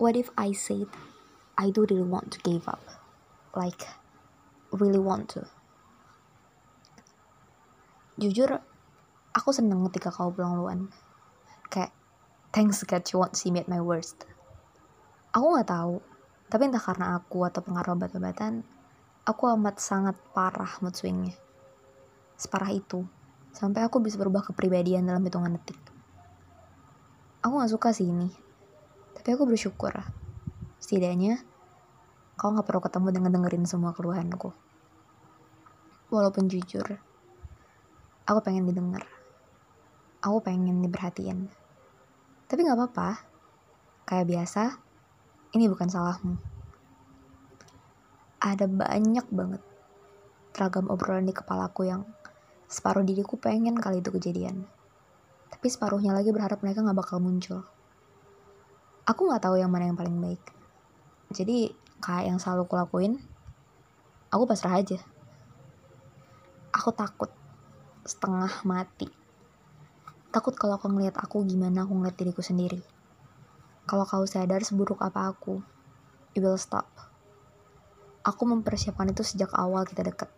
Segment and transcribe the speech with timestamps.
[0.00, 0.88] what if I said
[1.60, 2.80] I do really want to give up.
[3.52, 3.84] Like
[4.72, 5.44] really want to.
[8.16, 8.64] Jujur
[9.36, 10.80] aku seneng ketika kau pulang duluan
[11.68, 11.92] kayak
[12.48, 14.24] thanks God you won't see me at my worst.
[15.36, 16.00] Aku nggak tahu
[16.48, 18.64] tapi entah karena aku atau pengaruh obat-obatan
[19.28, 21.36] aku amat sangat parah mood swingnya.
[22.40, 23.04] Separah itu
[23.52, 25.76] sampai aku bisa berubah kepribadian dalam hitungan detik.
[27.44, 28.49] Aku nggak suka sih ini
[29.20, 29.92] tapi aku bersyukur
[30.80, 31.44] setidaknya
[32.40, 34.48] kau nggak perlu ketemu dengan dengerin semua keluhanku.
[36.08, 36.96] Walaupun jujur
[38.24, 39.04] aku pengen didengar.
[40.24, 41.52] Aku pengen diperhatiin.
[42.48, 43.20] Tapi nggak apa-apa.
[44.08, 44.62] Kayak biasa
[45.52, 46.40] ini bukan salahmu.
[48.40, 49.60] Ada banyak banget
[50.56, 52.08] ragam obrolan di kepalaku yang
[52.72, 54.64] separuh diriku pengen kali itu kejadian.
[55.52, 57.68] Tapi separuhnya lagi berharap mereka nggak bakal muncul
[59.10, 60.38] aku nggak tahu yang mana yang paling baik.
[61.34, 63.18] Jadi kayak yang selalu aku lakuin
[64.30, 65.02] aku pasrah aja.
[66.70, 67.34] Aku takut
[68.06, 69.10] setengah mati.
[70.30, 72.78] Takut kalau kau ngeliat aku gimana aku ngeliat diriku sendiri.
[73.90, 75.58] Kalau kau sadar seburuk apa aku
[76.38, 76.86] it will stop.
[78.22, 80.30] Aku mempersiapkan itu sejak awal kita deket.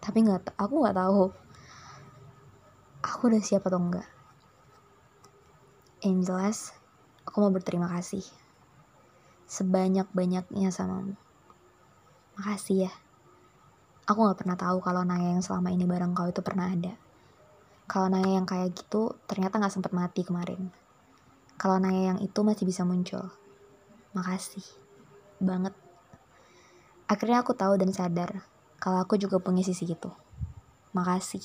[0.00, 1.28] Tapi nggak aku nggak tahu
[3.02, 4.08] aku udah siap atau enggak
[6.02, 6.22] yang
[7.28, 8.24] aku mau berterima kasih.
[9.46, 11.18] Sebanyak-banyaknya samamu
[12.36, 12.92] makasih ya.
[14.08, 16.96] Aku nggak pernah tahu kalau Naya yang selama ini bareng kau itu pernah ada.
[17.86, 20.72] Kalau Naya yang kayak gitu ternyata nggak sempat mati kemarin.
[21.60, 23.30] Kalau Naya yang itu masih bisa muncul.
[24.16, 24.64] Makasih.
[25.38, 25.76] Banget.
[27.06, 28.42] Akhirnya aku tahu dan sadar
[28.82, 30.10] kalau aku juga punya sisi itu.
[30.96, 31.44] Makasih.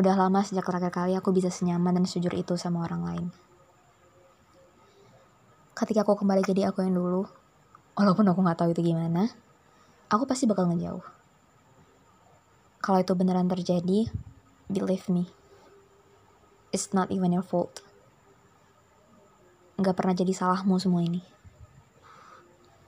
[0.00, 3.26] Udah lama sejak terakhir kali aku bisa senyaman dan sejujur itu sama orang lain.
[5.82, 7.26] Ketika aku kembali jadi aku yang dulu,
[7.98, 9.34] walaupun aku gak tahu itu gimana,
[10.06, 11.02] aku pasti bakal ngejauh.
[12.78, 14.06] Kalau itu beneran terjadi,
[14.70, 15.26] believe me,
[16.70, 17.82] it's not even your fault.
[19.82, 21.26] Gak pernah jadi salahmu semua ini.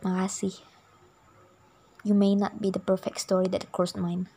[0.06, 0.54] Makasih.
[2.06, 4.30] You may not be the perfect story that crossed mine,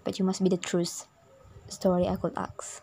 [0.00, 1.12] but you must be the truest
[1.68, 2.80] story I could ask.